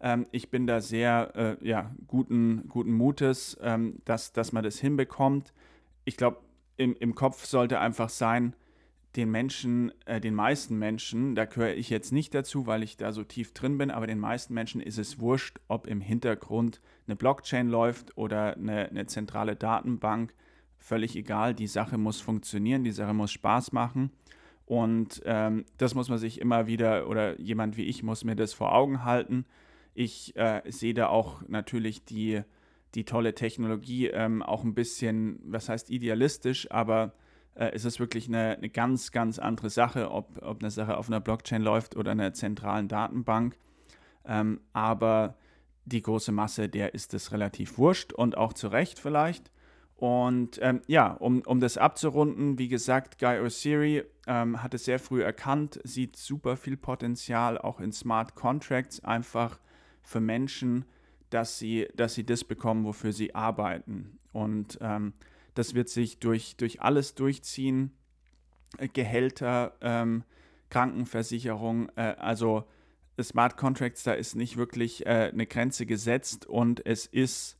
Ähm, 0.00 0.26
ich 0.32 0.50
bin 0.50 0.66
da 0.66 0.80
sehr 0.80 1.32
äh, 1.34 1.68
ja, 1.68 1.94
guten, 2.06 2.68
guten 2.68 2.92
Mutes, 2.92 3.56
ähm, 3.62 4.00
dass, 4.04 4.32
dass 4.32 4.52
man 4.52 4.64
das 4.64 4.78
hinbekommt. 4.78 5.52
Ich 6.04 6.16
glaube, 6.16 6.38
im, 6.76 6.96
im 6.98 7.14
Kopf 7.14 7.44
sollte 7.44 7.78
einfach 7.80 8.08
sein, 8.08 8.54
den 9.16 9.30
Menschen, 9.30 9.92
äh, 10.06 10.20
den 10.20 10.34
meisten 10.34 10.76
Menschen, 10.76 11.34
da 11.34 11.44
gehöre 11.44 11.74
ich 11.74 11.88
jetzt 11.88 12.12
nicht 12.12 12.34
dazu, 12.34 12.66
weil 12.66 12.82
ich 12.82 12.96
da 12.96 13.12
so 13.12 13.22
tief 13.22 13.52
drin 13.52 13.78
bin, 13.78 13.90
aber 13.90 14.06
den 14.06 14.18
meisten 14.18 14.54
Menschen 14.54 14.80
ist 14.80 14.98
es 14.98 15.20
wurscht, 15.20 15.60
ob 15.68 15.86
im 15.86 16.00
Hintergrund 16.00 16.80
eine 17.06 17.16
Blockchain 17.16 17.68
läuft 17.68 18.16
oder 18.18 18.56
eine, 18.56 18.88
eine 18.88 19.06
zentrale 19.06 19.54
Datenbank. 19.54 20.34
Völlig 20.78 21.16
egal, 21.16 21.54
die 21.54 21.68
Sache 21.68 21.96
muss 21.96 22.20
funktionieren, 22.20 22.82
die 22.82 22.92
Sache 22.92 23.14
muss 23.14 23.30
Spaß 23.30 23.72
machen. 23.72 24.10
Und 24.66 25.22
ähm, 25.26 25.64
das 25.76 25.94
muss 25.94 26.08
man 26.08 26.18
sich 26.18 26.40
immer 26.40 26.66
wieder, 26.66 27.08
oder 27.08 27.38
jemand 27.40 27.76
wie 27.76 27.84
ich 27.84 28.02
muss 28.02 28.24
mir 28.24 28.34
das 28.34 28.52
vor 28.52 28.74
Augen 28.74 29.04
halten. 29.04 29.44
Ich 29.94 30.34
äh, 30.36 30.62
sehe 30.66 30.94
da 30.94 31.06
auch 31.08 31.42
natürlich 31.46 32.04
die, 32.04 32.42
die 32.94 33.04
tolle 33.04 33.34
Technologie 33.34 34.08
ähm, 34.08 34.42
auch 34.42 34.64
ein 34.64 34.74
bisschen, 34.74 35.38
was 35.44 35.68
heißt 35.68 35.90
idealistisch, 35.90 36.70
aber 36.70 37.14
äh, 37.54 37.70
es 37.72 37.84
ist 37.84 38.00
wirklich 38.00 38.28
eine, 38.28 38.56
eine, 38.56 38.68
ganz, 38.68 39.12
ganz 39.12 39.38
andere 39.38 39.70
Sache, 39.70 40.10
ob, 40.10 40.42
ob 40.42 40.60
eine 40.60 40.70
Sache 40.70 40.96
auf 40.96 41.08
einer 41.08 41.20
Blockchain 41.20 41.62
läuft 41.62 41.96
oder 41.96 42.12
einer 42.12 42.32
zentralen 42.32 42.88
Datenbank. 42.88 43.56
Ähm, 44.26 44.60
aber 44.72 45.36
die 45.84 46.02
große 46.02 46.32
Masse, 46.32 46.68
der 46.68 46.94
ist 46.94 47.14
es 47.14 47.32
relativ 47.32 47.78
wurscht 47.78 48.12
und 48.12 48.36
auch 48.36 48.52
zu 48.52 48.68
Recht 48.68 48.98
vielleicht. 48.98 49.50
Und 49.96 50.58
ähm, 50.60 50.82
ja, 50.86 51.12
um, 51.12 51.42
um 51.42 51.60
das 51.60 51.78
abzurunden, 51.78 52.58
wie 52.58 52.68
gesagt, 52.68 53.18
Guy 53.18 53.38
Osiri 53.40 54.02
ähm, 54.26 54.62
hat 54.62 54.74
es 54.74 54.84
sehr 54.84 54.98
früh 54.98 55.22
erkannt, 55.22 55.80
sieht 55.84 56.16
super 56.16 56.56
viel 56.56 56.76
Potenzial 56.76 57.58
auch 57.58 57.80
in 57.80 57.92
Smart 57.92 58.34
Contracts, 58.34 59.04
einfach 59.04 59.60
für 60.02 60.20
Menschen, 60.20 60.84
dass 61.30 61.58
sie, 61.58 61.88
dass 61.94 62.14
sie 62.14 62.24
das 62.24 62.44
bekommen, 62.44 62.84
wofür 62.84 63.12
sie 63.12 63.34
arbeiten. 63.34 64.18
Und 64.32 64.78
ähm, 64.80 65.14
das 65.54 65.74
wird 65.74 65.88
sich 65.88 66.18
durch, 66.18 66.56
durch 66.56 66.82
alles 66.82 67.14
durchziehen. 67.14 67.92
Äh, 68.78 68.88
Gehälter, 68.88 69.76
ähm, 69.80 70.24
Krankenversicherung, 70.70 71.90
äh, 71.96 72.14
also 72.18 72.64
Smart 73.22 73.56
Contracts, 73.56 74.02
da 74.02 74.12
ist 74.12 74.34
nicht 74.34 74.56
wirklich 74.56 75.06
äh, 75.06 75.30
eine 75.32 75.46
Grenze 75.46 75.86
gesetzt 75.86 76.46
und 76.46 76.84
es 76.84 77.06
ist 77.06 77.56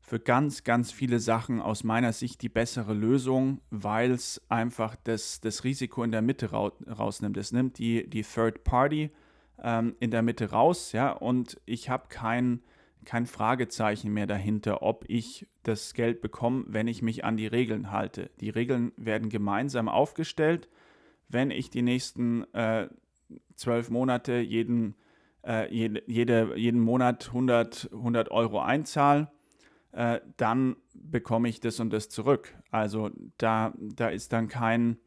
für 0.00 0.20
ganz, 0.20 0.64
ganz 0.64 0.92
viele 0.92 1.18
Sachen 1.18 1.60
aus 1.60 1.82
meiner 1.82 2.12
Sicht 2.12 2.42
die 2.42 2.50
bessere 2.50 2.92
Lösung, 2.92 3.60
weil 3.70 4.10
es 4.10 4.40
einfach 4.48 4.96
das, 5.04 5.40
das 5.40 5.64
Risiko 5.64 6.02
in 6.02 6.12
der 6.12 6.20
Mitte 6.20 6.50
rausnimmt. 6.50 7.38
Es 7.38 7.52
nimmt 7.52 7.78
die, 7.78 8.08
die 8.08 8.22
Third 8.22 8.64
Party 8.64 9.10
ähm, 9.62 9.96
in 10.00 10.10
der 10.10 10.22
Mitte 10.22 10.50
raus, 10.50 10.92
ja, 10.92 11.10
und 11.10 11.58
ich 11.64 11.88
habe 11.88 12.08
kein, 12.08 12.62
kein 13.04 13.26
Fragezeichen 13.26 14.12
mehr 14.12 14.26
dahinter, 14.26 14.82
ob 14.82 15.04
ich 15.08 15.46
das 15.62 15.94
Geld 15.94 16.20
bekomme, 16.20 16.64
wenn 16.68 16.88
ich 16.88 17.02
mich 17.02 17.24
an 17.24 17.36
die 17.36 17.46
Regeln 17.46 17.90
halte. 17.90 18.30
Die 18.40 18.50
Regeln 18.50 18.92
werden 18.96 19.28
gemeinsam 19.28 19.88
aufgestellt. 19.88 20.68
Wenn 21.28 21.50
ich 21.50 21.70
die 21.70 21.82
nächsten 21.82 22.44
äh, 22.54 22.88
zwölf 23.54 23.90
Monate 23.90 24.34
jeden, 24.38 24.94
äh, 25.44 25.72
jede, 25.74 26.02
jede, 26.06 26.56
jeden 26.56 26.80
Monat 26.80 27.28
100, 27.28 27.90
100 27.92 28.30
Euro 28.30 28.60
einzahle, 28.60 29.30
äh, 29.92 30.20
dann 30.36 30.76
bekomme 30.92 31.48
ich 31.48 31.60
das 31.60 31.80
und 31.80 31.92
das 31.92 32.08
zurück. 32.08 32.54
Also 32.70 33.10
da, 33.38 33.72
da 33.78 34.08
ist 34.08 34.32
dann 34.32 34.48
kein, 34.48 34.98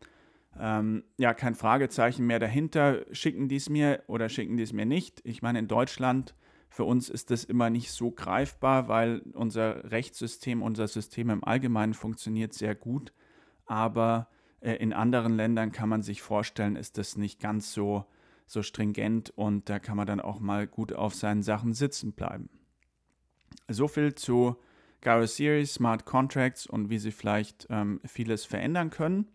ähm, 0.59 1.03
ja, 1.17 1.33
kein 1.33 1.55
Fragezeichen 1.55 2.25
mehr 2.25 2.39
dahinter. 2.39 3.05
Schicken 3.11 3.49
die 3.49 3.57
es 3.57 3.69
mir 3.69 4.03
oder 4.07 4.29
schicken 4.29 4.57
die 4.57 4.63
es 4.63 4.73
mir 4.73 4.85
nicht? 4.85 5.21
Ich 5.25 5.41
meine, 5.41 5.59
in 5.59 5.67
Deutschland, 5.67 6.35
für 6.69 6.83
uns 6.83 7.09
ist 7.09 7.31
das 7.31 7.43
immer 7.43 7.69
nicht 7.69 7.91
so 7.91 8.11
greifbar, 8.11 8.87
weil 8.87 9.21
unser 9.33 9.89
Rechtssystem, 9.91 10.61
unser 10.61 10.87
System 10.87 11.29
im 11.29 11.43
Allgemeinen 11.43 11.93
funktioniert 11.93 12.53
sehr 12.53 12.75
gut. 12.75 13.13
Aber 13.65 14.29
äh, 14.59 14.73
in 14.73 14.93
anderen 14.93 15.35
Ländern 15.35 15.71
kann 15.71 15.89
man 15.89 16.01
sich 16.01 16.21
vorstellen, 16.21 16.75
ist 16.75 16.97
das 16.97 17.17
nicht 17.17 17.39
ganz 17.39 17.73
so, 17.73 18.05
so 18.45 18.61
stringent 18.63 19.31
und 19.31 19.69
da 19.69 19.79
kann 19.79 19.97
man 19.97 20.07
dann 20.07 20.21
auch 20.21 20.39
mal 20.39 20.67
gut 20.67 20.93
auf 20.93 21.15
seinen 21.15 21.43
Sachen 21.43 21.73
sitzen 21.73 22.13
bleiben. 22.13 22.49
So 23.67 23.87
viel 23.87 24.15
zu 24.15 24.55
Gyro 25.01 25.25
Series, 25.25 25.75
Smart 25.75 26.05
Contracts 26.05 26.65
und 26.65 26.89
wie 26.89 26.97
sie 26.97 27.11
vielleicht 27.11 27.67
ähm, 27.69 27.99
vieles 28.05 28.45
verändern 28.45 28.89
können. 28.89 29.27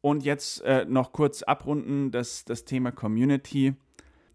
Und 0.00 0.24
jetzt 0.24 0.62
äh, 0.62 0.84
noch 0.84 1.12
kurz 1.12 1.42
abrunden 1.42 2.10
das, 2.10 2.44
das 2.44 2.64
Thema 2.64 2.92
Community. 2.92 3.74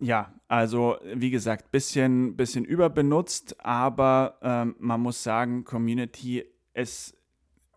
Ja, 0.01 0.33
also 0.47 0.97
wie 1.13 1.29
gesagt, 1.29 1.71
bisschen, 1.71 2.35
bisschen 2.35 2.65
überbenutzt, 2.65 3.63
aber 3.63 4.39
ähm, 4.41 4.75
man 4.79 4.99
muss 4.99 5.21
sagen, 5.21 5.63
Community, 5.63 6.43
es 6.73 7.15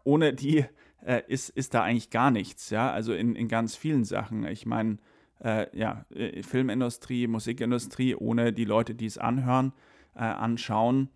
ohne 0.04 0.32
die 0.32 0.64
äh, 1.04 1.22
ist, 1.28 1.50
ist 1.50 1.74
da 1.74 1.82
eigentlich 1.82 2.08
gar 2.08 2.30
nichts, 2.30 2.70
ja. 2.70 2.90
Also 2.90 3.12
in, 3.12 3.36
in 3.36 3.46
ganz 3.48 3.76
vielen 3.76 4.04
Sachen. 4.04 4.46
Ich 4.46 4.64
meine, 4.64 4.96
äh, 5.42 5.66
ja, 5.76 6.06
äh, 6.14 6.42
Filmindustrie, 6.42 7.26
Musikindustrie, 7.26 8.14
ohne 8.14 8.54
die 8.54 8.64
Leute, 8.64 8.94
die 8.94 9.06
es 9.06 9.18
anhören, 9.18 9.74
äh, 10.14 10.20
anschauen, 10.20 11.10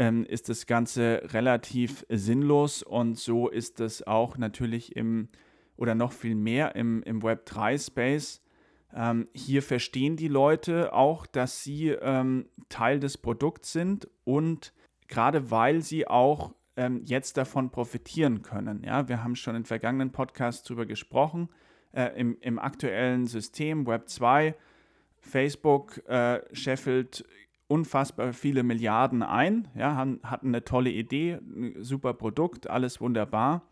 ähm, 0.00 0.24
ist 0.24 0.48
das 0.48 0.66
Ganze 0.66 1.22
relativ 1.26 2.04
sinnlos 2.08 2.82
und 2.82 3.16
so 3.16 3.48
ist 3.48 3.78
es 3.78 4.04
auch 4.04 4.38
natürlich 4.38 4.96
im 4.96 5.28
oder 5.76 5.94
noch 5.94 6.10
viel 6.10 6.34
mehr 6.34 6.74
im, 6.74 7.04
im 7.04 7.22
Web3-Space. 7.22 8.42
Ähm, 8.94 9.28
hier 9.34 9.62
verstehen 9.62 10.16
die 10.16 10.28
Leute 10.28 10.92
auch, 10.92 11.26
dass 11.26 11.62
sie 11.62 11.88
ähm, 11.88 12.46
Teil 12.68 13.00
des 13.00 13.18
Produkts 13.18 13.72
sind 13.72 14.08
und 14.24 14.72
gerade 15.08 15.50
weil 15.50 15.82
sie 15.82 16.06
auch 16.06 16.54
ähm, 16.76 17.02
jetzt 17.04 17.36
davon 17.36 17.70
profitieren 17.70 18.42
können. 18.42 18.82
Ja, 18.84 19.08
wir 19.08 19.22
haben 19.22 19.36
schon 19.36 19.56
in 19.56 19.64
vergangenen 19.64 20.12
Podcasts 20.12 20.62
darüber 20.62 20.86
gesprochen. 20.86 21.48
Äh, 21.92 22.18
im, 22.18 22.36
im, 22.40 22.58
aktuellen 22.58 23.26
System 23.26 23.86
Web 23.86 24.08
2, 24.08 24.54
Facebook 25.20 26.06
äh, 26.06 26.40
scheffelt 26.52 27.24
unfassbar 27.66 28.32
viele 28.32 28.62
Milliarden 28.62 29.22
ein, 29.22 29.68
ja, 29.74 29.96
hatten 29.96 30.48
eine 30.48 30.64
tolle 30.64 30.90
Idee, 30.90 31.34
ein 31.34 31.82
super 31.82 32.14
Produkt, 32.14 32.68
alles 32.68 33.00
wunderbar. 33.00 33.62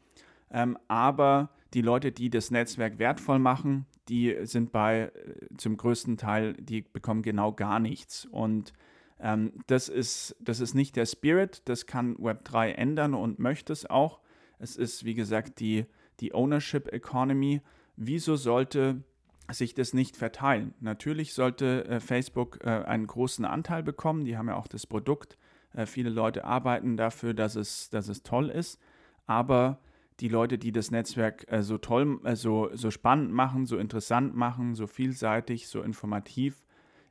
Ähm, 0.51 0.79
aber 0.89 1.51
die 1.75 1.83
Leute, 1.83 2.13
die 2.13 2.31
das 2.31 2.51
Netzwerk 2.51 2.99
wertvoll 2.99 3.39
machen, 3.39 3.87
die 4.09 4.37
sind 4.43 4.73
bei 4.73 5.13
äh, 5.15 5.57
zum 5.57 5.77
größten 5.77 6.17
Teil, 6.17 6.55
die 6.55 6.83
bekommen 6.83 7.23
genau 7.23 7.53
gar 7.53 7.81
nichts. 7.81 8.27
Und 8.27 8.73
ähm, 9.19 9.53
das, 9.67 9.89
ist, 9.89 10.37
das 10.41 10.61
ist 10.61 10.75
nicht 10.75 10.97
der 10.97 11.07
Spirit, 11.07 11.63
das 11.67 11.87
kann 11.87 12.17
Web3 12.17 12.73
ändern 12.73 13.15
und 13.15 13.39
möchte 13.39 13.73
es 13.73 13.89
auch. 13.89 14.21
Es 14.59 14.77
ist, 14.77 15.05
wie 15.05 15.15
gesagt, 15.15 15.61
die, 15.61 15.87
die 16.21 16.35
Ownership 16.35 16.93
Economy. 16.93 17.61
Wieso 17.97 18.37
sollte 18.37 19.03
sich 19.51 19.75
das 19.75 19.95
nicht 19.95 20.17
verteilen? 20.17 20.75
Natürlich 20.81 21.35
sollte 21.35 21.85
äh, 21.87 22.01
Facebook 22.01 22.59
äh, 22.63 22.69
einen 22.69 23.07
großen 23.07 23.45
Anteil 23.45 23.83
bekommen. 23.83 24.25
Die 24.25 24.37
haben 24.37 24.49
ja 24.49 24.57
auch 24.57 24.69
das 24.69 24.87
Produkt. 24.87 25.39
Äh, 25.73 25.87
viele 25.87 26.11
Leute 26.11 26.45
arbeiten 26.45 26.97
dafür, 26.97 27.35
dass 27.35 27.57
es, 27.57 27.91
dass 27.91 28.09
es 28.09 28.23
toll 28.23 28.51
ist. 28.51 28.81
Aber 29.27 29.79
die 30.21 30.29
Leute, 30.29 30.59
die 30.59 30.73
das 30.73 30.91
Netzwerk 30.91 31.51
äh, 31.51 31.63
so 31.63 31.79
toll, 31.79 32.21
äh, 32.25 32.37
so, 32.37 32.71
so 32.75 32.91
spannend 32.91 33.33
machen, 33.33 33.67
so 33.67 33.77
interessant 33.79 34.35
machen, 34.35 34.75
so 34.75 34.87
vielseitig, 34.87 35.69
so 35.69 35.83
informativ, 35.83 36.65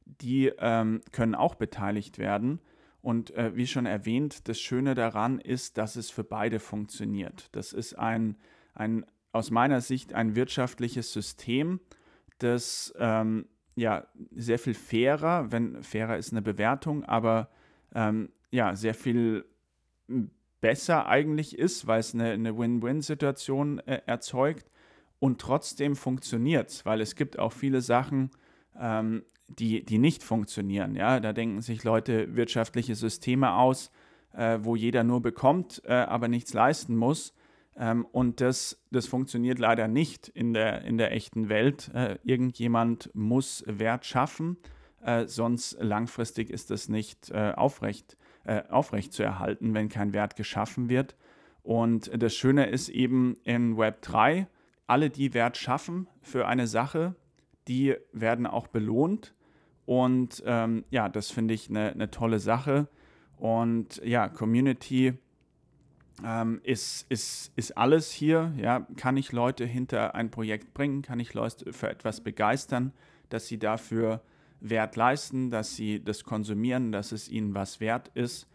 die 0.05 0.51
ähm, 0.59 1.01
können 1.11 1.35
auch 1.35 1.55
beteiligt 1.55 2.17
werden. 2.17 2.59
Und 3.01 3.31
äh, 3.35 3.55
wie 3.55 3.67
schon 3.67 3.85
erwähnt, 3.85 4.47
das 4.47 4.59
Schöne 4.59 4.95
daran 4.95 5.39
ist, 5.39 5.77
dass 5.77 5.95
es 5.95 6.09
für 6.09 6.23
beide 6.23 6.59
funktioniert. 6.59 7.49
Das 7.51 7.71
ist 7.71 7.93
ein, 7.93 8.37
ein 8.73 9.05
aus 9.31 9.51
meiner 9.51 9.81
Sicht 9.81 10.13
ein 10.13 10.35
wirtschaftliches 10.35 11.13
System, 11.13 11.81
das 12.39 12.93
ähm, 12.97 13.47
ja 13.75 14.07
sehr 14.31 14.57
viel 14.57 14.73
fairer, 14.73 15.51
wenn 15.51 15.83
fairer 15.83 16.17
ist 16.17 16.31
eine 16.31 16.41
Bewertung, 16.41 17.03
aber 17.03 17.49
ähm, 17.93 18.29
ja 18.49 18.75
sehr 18.75 18.93
viel 18.93 19.45
besser 20.65 21.05
eigentlich 21.05 21.59
ist, 21.59 21.85
weil 21.85 21.99
es 21.99 22.15
eine, 22.15 22.31
eine 22.31 22.57
Win-Win-Situation 22.57 23.77
äh, 23.85 24.01
erzeugt 24.07 24.71
und 25.19 25.39
trotzdem 25.39 25.95
funktioniert 25.95 26.71
es, 26.71 26.87
weil 26.87 27.01
es 27.01 27.15
gibt 27.15 27.37
auch 27.37 27.53
viele 27.53 27.81
Sachen, 27.81 28.31
ähm, 28.75 29.23
die, 29.47 29.85
die 29.85 29.99
nicht 29.99 30.23
funktionieren. 30.23 30.95
Ja? 30.95 31.19
Da 31.19 31.33
denken 31.33 31.61
sich 31.61 31.83
Leute 31.83 32.35
wirtschaftliche 32.35 32.95
Systeme 32.95 33.53
aus, 33.53 33.91
äh, 34.33 34.57
wo 34.59 34.75
jeder 34.75 35.03
nur 35.03 35.21
bekommt, 35.21 35.83
äh, 35.85 35.93
aber 35.93 36.29
nichts 36.29 36.51
leisten 36.55 36.95
muss. 36.95 37.35
Ähm, 37.77 38.07
und 38.11 38.41
das, 38.41 38.83
das 38.89 39.05
funktioniert 39.05 39.59
leider 39.59 39.87
nicht 39.87 40.29
in 40.29 40.55
der, 40.55 40.81
in 40.83 40.97
der 40.97 41.11
echten 41.11 41.47
Welt. 41.47 41.91
Äh, 41.93 42.17
irgendjemand 42.23 43.11
muss 43.13 43.63
Wert 43.67 44.03
schaffen, 44.03 44.57
äh, 45.03 45.27
sonst 45.27 45.77
langfristig 45.79 46.49
ist 46.49 46.71
das 46.71 46.89
nicht 46.89 47.29
äh, 47.29 47.53
aufrecht, 47.55 48.17
äh, 48.45 48.63
aufrecht 48.69 49.13
zu 49.13 49.23
erhalten, 49.23 49.73
wenn 49.73 49.89
kein 49.89 50.13
Wert 50.13 50.35
geschaffen 50.35 50.89
wird. 50.89 51.15
Und 51.63 52.11
das 52.21 52.35
Schöne 52.35 52.67
ist 52.67 52.89
eben 52.89 53.37
in 53.43 53.77
Web 53.77 54.01
3, 54.03 54.47
alle, 54.87 55.09
die 55.09 55.33
Wert 55.33 55.57
schaffen 55.57 56.07
für 56.21 56.47
eine 56.47 56.67
Sache, 56.67 57.15
die 57.67 57.95
werden 58.13 58.45
auch 58.45 58.67
belohnt. 58.67 59.33
Und 59.85 60.43
ähm, 60.45 60.85
ja, 60.89 61.09
das 61.09 61.31
finde 61.31 61.53
ich 61.53 61.69
eine, 61.69 61.91
eine 61.91 62.11
tolle 62.11 62.39
Sache. 62.39 62.87
Und 63.37 64.01
ja, 64.03 64.29
Community 64.29 65.13
ähm, 66.23 66.61
ist, 66.63 67.05
ist, 67.09 67.51
ist 67.55 67.77
alles 67.77 68.11
hier. 68.11 68.53
Ja, 68.57 68.87
kann 68.95 69.17
ich 69.17 69.31
Leute 69.31 69.65
hinter 69.65 70.15
ein 70.15 70.31
Projekt 70.31 70.73
bringen? 70.73 71.01
Kann 71.01 71.19
ich 71.19 71.33
Leute 71.33 71.73
für 71.73 71.89
etwas 71.89 72.21
begeistern, 72.21 72.93
dass 73.29 73.47
sie 73.47 73.57
dafür 73.57 74.21
Wert 74.59 74.95
leisten, 74.95 75.49
dass 75.49 75.75
sie 75.75 76.03
das 76.03 76.23
konsumieren, 76.23 76.91
dass 76.91 77.11
es 77.11 77.29
ihnen 77.29 77.53
was 77.53 77.79
wert 77.79 78.09
ist? 78.13 78.47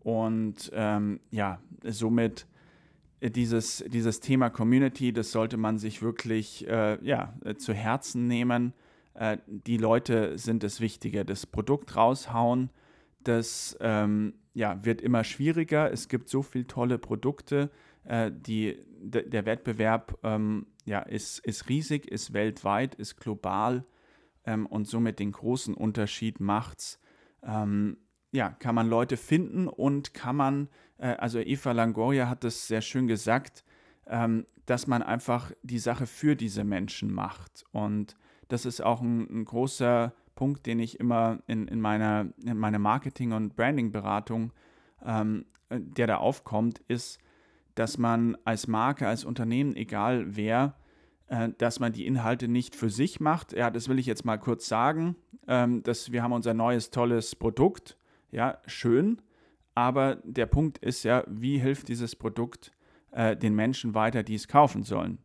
Und 0.00 0.70
ähm, 0.72 1.20
ja, 1.30 1.60
somit 1.84 2.46
dieses, 3.20 3.84
dieses 3.88 4.20
Thema 4.20 4.48
Community, 4.48 5.12
das 5.12 5.32
sollte 5.32 5.56
man 5.56 5.78
sich 5.78 6.02
wirklich 6.02 6.66
äh, 6.68 6.98
ja, 7.04 7.34
zu 7.58 7.74
Herzen 7.74 8.26
nehmen. 8.28 8.72
Äh, 9.14 9.38
die 9.46 9.76
Leute 9.76 10.38
sind 10.38 10.62
das 10.62 10.80
Wichtige. 10.80 11.24
Das 11.24 11.46
Produkt 11.46 11.96
raushauen, 11.96 12.70
das 13.24 13.76
ähm, 13.80 14.34
ja, 14.54 14.84
wird 14.84 15.00
immer 15.00 15.24
schwieriger. 15.24 15.92
Es 15.92 16.08
gibt 16.08 16.28
so 16.28 16.42
viele 16.42 16.66
tolle 16.66 16.98
Produkte. 16.98 17.70
Äh, 18.04 18.30
die, 18.32 18.78
der 19.00 19.46
Wettbewerb 19.46 20.18
ähm, 20.22 20.66
ja, 20.84 21.00
ist, 21.00 21.40
ist 21.40 21.68
riesig, 21.68 22.10
ist 22.10 22.32
weltweit, 22.32 22.94
ist 22.94 23.16
global 23.16 23.84
ähm, 24.44 24.66
und 24.66 24.86
somit 24.86 25.18
den 25.18 25.32
großen 25.32 25.74
Unterschied 25.74 26.40
macht's. 26.40 27.00
Ähm, 27.42 27.98
ja, 28.30 28.50
kann 28.50 28.74
man 28.74 28.88
Leute 28.88 29.16
finden 29.16 29.68
und 29.68 30.12
kann 30.14 30.36
man, 30.36 30.68
äh, 30.98 31.14
also 31.16 31.38
Eva 31.38 31.72
Langoria 31.72 32.28
hat 32.28 32.44
das 32.44 32.66
sehr 32.66 32.82
schön 32.82 33.06
gesagt, 33.06 33.64
ähm, 34.06 34.46
dass 34.66 34.86
man 34.86 35.02
einfach 35.02 35.52
die 35.62 35.78
Sache 35.78 36.06
für 36.06 36.36
diese 36.36 36.64
Menschen 36.64 37.12
macht. 37.12 37.64
Und 37.72 38.16
das 38.48 38.66
ist 38.66 38.82
auch 38.82 39.00
ein, 39.00 39.28
ein 39.30 39.44
großer 39.44 40.12
Punkt, 40.34 40.66
den 40.66 40.78
ich 40.78 41.00
immer 41.00 41.40
in, 41.46 41.68
in, 41.68 41.80
meiner, 41.80 42.26
in 42.44 42.58
meiner 42.58 42.78
Marketing- 42.78 43.32
und 43.32 43.56
Branding-Beratung, 43.56 44.52
ähm, 45.04 45.46
der 45.70 46.06
da 46.06 46.16
aufkommt, 46.16 46.80
ist, 46.88 47.18
dass 47.74 47.98
man 47.98 48.36
als 48.44 48.66
Marke, 48.66 49.06
als 49.06 49.24
Unternehmen, 49.24 49.76
egal 49.76 50.36
wer, 50.36 50.74
äh, 50.74 50.87
dass 51.58 51.78
man 51.78 51.92
die 51.92 52.06
Inhalte 52.06 52.48
nicht 52.48 52.74
für 52.74 52.88
sich 52.88 53.20
macht. 53.20 53.52
Ja, 53.52 53.70
das 53.70 53.88
will 53.88 53.98
ich 53.98 54.06
jetzt 54.06 54.24
mal 54.24 54.38
kurz 54.38 54.66
sagen. 54.66 55.16
Ähm, 55.46 55.82
dass 55.82 56.12
wir 56.12 56.22
haben 56.22 56.32
unser 56.32 56.54
neues, 56.54 56.90
tolles 56.90 57.36
Produkt. 57.36 57.96
Ja, 58.30 58.58
schön. 58.66 59.20
Aber 59.74 60.16
der 60.24 60.46
Punkt 60.46 60.78
ist 60.78 61.04
ja, 61.04 61.24
wie 61.28 61.58
hilft 61.58 61.88
dieses 61.88 62.16
Produkt 62.16 62.72
äh, 63.12 63.36
den 63.36 63.54
Menschen 63.54 63.94
weiter, 63.94 64.22
die 64.22 64.34
es 64.34 64.48
kaufen 64.48 64.82
sollen? 64.82 65.18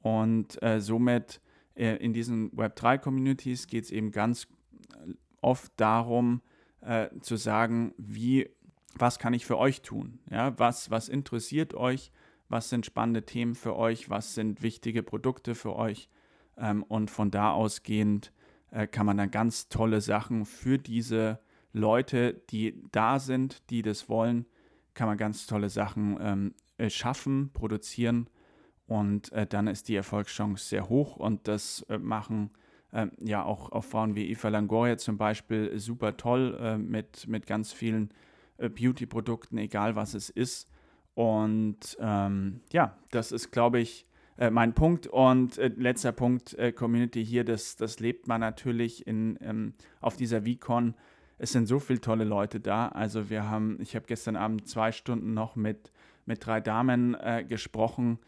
Und 0.00 0.62
äh, 0.62 0.80
somit 0.80 1.40
äh, 1.74 1.96
in 1.96 2.12
diesen 2.12 2.50
Web3-Communities 2.52 3.66
geht 3.66 3.84
es 3.84 3.90
eben 3.90 4.10
ganz 4.10 4.44
äh, 4.44 5.14
oft 5.40 5.72
darum, 5.76 6.42
äh, 6.80 7.08
zu 7.20 7.36
sagen, 7.36 7.92
wie, 7.98 8.48
was 8.94 9.18
kann 9.18 9.34
ich 9.34 9.44
für 9.44 9.58
euch 9.58 9.82
tun? 9.82 10.20
Ja, 10.30 10.58
was, 10.58 10.90
was 10.90 11.08
interessiert 11.08 11.74
euch? 11.74 12.12
Was 12.48 12.70
sind 12.70 12.86
spannende 12.86 13.24
Themen 13.24 13.54
für 13.54 13.76
euch? 13.76 14.10
Was 14.10 14.34
sind 14.34 14.62
wichtige 14.62 15.02
Produkte 15.02 15.54
für 15.54 15.76
euch? 15.76 16.08
Ähm, 16.56 16.82
und 16.82 17.10
von 17.10 17.30
da 17.30 17.52
ausgehend 17.52 18.32
äh, 18.70 18.86
kann 18.86 19.06
man 19.06 19.16
dann 19.16 19.30
ganz 19.30 19.68
tolle 19.68 20.00
Sachen 20.00 20.44
für 20.46 20.78
diese 20.78 21.40
Leute, 21.72 22.34
die 22.50 22.82
da 22.92 23.18
sind, 23.18 23.68
die 23.70 23.82
das 23.82 24.08
wollen, 24.08 24.46
kann 24.94 25.06
man 25.08 25.18
ganz 25.18 25.46
tolle 25.46 25.68
Sachen 25.68 26.18
ähm, 26.20 26.54
äh, 26.78 26.90
schaffen, 26.90 27.50
produzieren 27.52 28.28
und 28.86 29.30
äh, 29.32 29.46
dann 29.46 29.66
ist 29.66 29.88
die 29.88 29.96
Erfolgschance 29.96 30.66
sehr 30.66 30.88
hoch 30.88 31.16
und 31.16 31.46
das 31.46 31.82
äh, 31.88 31.98
machen 31.98 32.50
äh, 32.92 33.06
ja 33.20 33.44
auch, 33.44 33.70
auch 33.70 33.84
Frauen 33.84 34.14
wie 34.14 34.30
Eva 34.30 34.48
Langoria 34.48 34.96
zum 34.96 35.18
Beispiel 35.18 35.78
super 35.78 36.16
toll 36.16 36.58
äh, 36.60 36.78
mit, 36.78 37.28
mit 37.28 37.46
ganz 37.46 37.72
vielen 37.72 38.12
äh, 38.56 38.70
Beauty-Produkten, 38.70 39.58
egal 39.58 39.94
was 39.94 40.14
es 40.14 40.30
ist. 40.30 40.70
Und 41.18 41.96
ähm, 41.98 42.60
ja, 42.72 42.96
das 43.10 43.32
ist, 43.32 43.50
glaube 43.50 43.80
ich, 43.80 44.06
äh, 44.36 44.50
mein 44.50 44.72
Punkt. 44.72 45.08
Und 45.08 45.56
letzter 45.56 46.12
Punkt, 46.12 46.56
Community 46.76 47.26
hier, 47.26 47.42
das, 47.42 47.74
das 47.74 47.98
lebt 47.98 48.28
man 48.28 48.40
natürlich 48.40 49.04
in, 49.04 49.36
ähm, 49.40 49.74
auf 50.00 50.16
dieser 50.16 50.42
VCon. 50.42 50.94
Es 51.36 51.50
sind 51.50 51.66
so 51.66 51.80
viele 51.80 52.00
tolle 52.00 52.22
Leute 52.22 52.60
da. 52.60 52.86
Also 52.86 53.30
wir 53.30 53.50
haben, 53.50 53.78
ich 53.80 53.96
habe 53.96 54.06
gestern 54.06 54.36
Abend 54.36 54.68
zwei 54.68 54.92
Stunden 54.92 55.34
noch 55.34 55.56
mit, 55.56 55.90
mit 56.24 56.46
drei 56.46 56.60
Damen 56.60 57.16
gesprochen, 57.48 58.20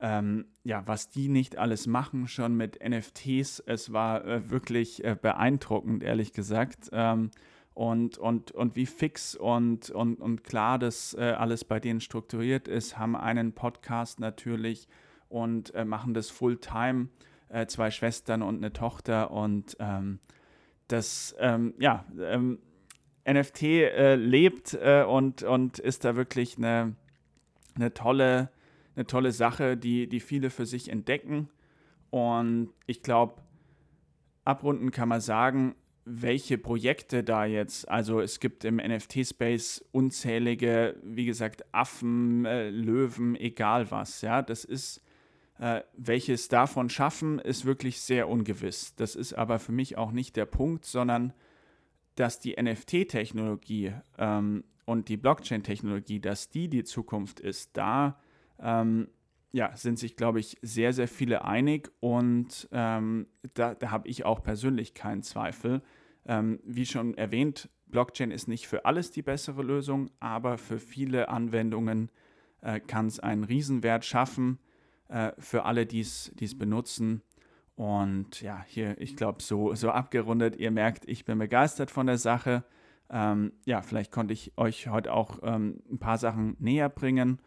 ähm, 0.00 0.46
ja, 0.62 0.86
was 0.86 1.08
die 1.08 1.28
nicht 1.28 1.58
alles 1.58 1.86
machen, 1.86 2.28
schon 2.28 2.56
mit 2.56 2.78
NFTs, 2.86 3.60
es 3.66 3.92
war 3.92 4.24
äh, 4.24 4.50
wirklich 4.50 5.02
äh, 5.04 5.16
beeindruckend, 5.20 6.02
ehrlich 6.04 6.32
gesagt. 6.32 6.88
Ähm, 6.92 7.30
und, 7.78 8.18
und, 8.18 8.50
und 8.50 8.74
wie 8.74 8.86
fix 8.86 9.36
und, 9.36 9.88
und, 9.90 10.20
und 10.20 10.42
klar 10.42 10.80
das 10.80 11.14
äh, 11.14 11.30
alles 11.38 11.64
bei 11.64 11.78
denen 11.78 12.00
strukturiert 12.00 12.66
ist, 12.66 12.98
haben 12.98 13.14
einen 13.14 13.52
Podcast 13.52 14.18
natürlich 14.18 14.88
und 15.28 15.72
äh, 15.76 15.84
machen 15.84 16.12
das 16.12 16.28
Fulltime, 16.28 17.06
äh, 17.50 17.66
zwei 17.66 17.92
Schwestern 17.92 18.42
und 18.42 18.56
eine 18.56 18.72
Tochter 18.72 19.30
und 19.30 19.76
ähm, 19.78 20.18
das, 20.88 21.36
ähm, 21.38 21.74
ja, 21.78 22.04
ähm, 22.20 22.58
NFT 23.24 23.62
lebt 24.16 24.74
und, 24.74 25.42
und 25.42 25.78
ist 25.78 26.04
da 26.06 26.16
wirklich 26.16 26.56
eine, 26.56 26.96
eine 27.74 27.92
tolle 27.92 28.48
eine 28.96 29.06
tolle 29.06 29.32
Sache, 29.32 29.76
die, 29.76 30.08
die 30.08 30.20
viele 30.20 30.48
für 30.48 30.64
sich 30.64 30.88
entdecken. 30.88 31.50
Und 32.08 32.70
ich 32.86 33.02
glaube, 33.02 33.42
abrunden 34.46 34.90
kann 34.90 35.10
man 35.10 35.20
sagen, 35.20 35.74
welche 36.08 36.58
Projekte 36.58 37.22
da 37.22 37.44
jetzt, 37.44 37.88
also 37.88 38.20
es 38.20 38.40
gibt 38.40 38.64
im 38.64 38.76
NFT-Space 38.76 39.84
unzählige, 39.92 40.96
wie 41.02 41.26
gesagt, 41.26 41.64
Affen, 41.72 42.44
äh, 42.44 42.70
Löwen, 42.70 43.36
egal 43.36 43.90
was, 43.90 44.22
ja, 44.22 44.42
das 44.42 44.64
ist, 44.64 45.02
äh, 45.58 45.82
welches 45.96 46.48
davon 46.48 46.88
schaffen, 46.88 47.38
ist 47.38 47.64
wirklich 47.64 48.00
sehr 48.00 48.28
ungewiss. 48.28 48.94
Das 48.94 49.16
ist 49.16 49.34
aber 49.34 49.58
für 49.58 49.72
mich 49.72 49.98
auch 49.98 50.12
nicht 50.12 50.36
der 50.36 50.46
Punkt, 50.46 50.84
sondern 50.84 51.32
dass 52.14 52.40
die 52.40 52.56
NFT-Technologie 52.60 53.92
ähm, 54.18 54.64
und 54.86 55.08
die 55.08 55.16
Blockchain-Technologie, 55.16 56.20
dass 56.20 56.48
die 56.48 56.68
die 56.68 56.84
Zukunft 56.84 57.40
ist, 57.40 57.76
da 57.76 58.18
ähm, 58.60 59.08
ja, 59.52 59.74
sind 59.76 59.98
sich, 59.98 60.16
glaube 60.16 60.40
ich, 60.40 60.58
sehr, 60.62 60.92
sehr 60.92 61.08
viele 61.08 61.44
einig 61.44 61.90
und 62.00 62.68
ähm, 62.72 63.26
da, 63.54 63.74
da 63.74 63.90
habe 63.90 64.08
ich 64.08 64.24
auch 64.24 64.42
persönlich 64.42 64.94
keinen 64.94 65.22
Zweifel. 65.22 65.82
Ähm, 66.26 66.60
wie 66.64 66.84
schon 66.84 67.14
erwähnt, 67.14 67.70
Blockchain 67.86 68.30
ist 68.30 68.48
nicht 68.48 68.68
für 68.68 68.84
alles 68.84 69.10
die 69.10 69.22
bessere 69.22 69.62
Lösung, 69.62 70.10
aber 70.20 70.58
für 70.58 70.78
viele 70.78 71.28
Anwendungen 71.28 72.10
äh, 72.60 72.80
kann 72.80 73.06
es 73.06 73.20
einen 73.20 73.44
Riesenwert 73.44 74.04
schaffen 74.04 74.58
äh, 75.08 75.32
für 75.38 75.64
alle, 75.64 75.86
die 75.86 76.00
es 76.00 76.58
benutzen. 76.58 77.22
Und 77.74 78.42
ja, 78.42 78.64
hier, 78.66 79.00
ich 79.00 79.16
glaube, 79.16 79.42
so, 79.42 79.74
so 79.74 79.90
abgerundet, 79.90 80.56
ihr 80.56 80.72
merkt, 80.72 81.08
ich 81.08 81.24
bin 81.24 81.38
begeistert 81.38 81.90
von 81.90 82.06
der 82.06 82.18
Sache. 82.18 82.64
Ähm, 83.08 83.52
ja, 83.64 83.82
vielleicht 83.82 84.10
konnte 84.10 84.34
ich 84.34 84.52
euch 84.56 84.88
heute 84.88 85.12
auch 85.12 85.38
ähm, 85.42 85.80
ein 85.90 85.98
paar 85.98 86.18
Sachen 86.18 86.56
näher 86.58 86.88
bringen. 86.88 87.40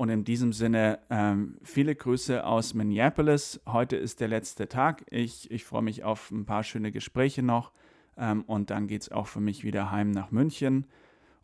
Und 0.00 0.08
in 0.08 0.24
diesem 0.24 0.54
Sinne 0.54 0.98
ähm, 1.10 1.58
viele 1.62 1.94
Grüße 1.94 2.46
aus 2.46 2.72
Minneapolis. 2.72 3.60
Heute 3.66 3.96
ist 3.96 4.20
der 4.20 4.28
letzte 4.28 4.66
Tag. 4.66 5.04
Ich, 5.10 5.50
ich 5.50 5.66
freue 5.66 5.82
mich 5.82 6.04
auf 6.04 6.30
ein 6.30 6.46
paar 6.46 6.62
schöne 6.62 6.90
Gespräche 6.90 7.42
noch. 7.42 7.70
Ähm, 8.16 8.40
und 8.44 8.70
dann 8.70 8.86
geht 8.86 9.02
es 9.02 9.12
auch 9.12 9.26
für 9.26 9.40
mich 9.40 9.62
wieder 9.62 9.90
heim 9.90 10.10
nach 10.10 10.30
München. 10.30 10.86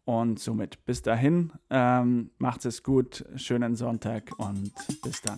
Und 0.07 0.38
somit 0.38 0.87
bis 0.87 1.03
dahin, 1.03 1.53
ähm, 1.69 2.31
macht 2.38 2.64
es 2.64 2.83
gut, 2.83 3.27
schönen 3.37 3.77
Sonntag 3.77 4.31
und 4.38 4.73
bis 5.03 5.21
dann. 5.21 5.37